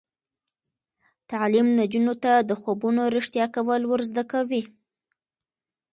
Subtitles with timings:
[1.31, 4.63] تعلیم نجونو ته د خوبونو رښتیا کول ور زده کوي.